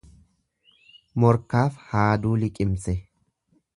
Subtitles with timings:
[1.23, 2.97] Morkaaf haaduu liqimse.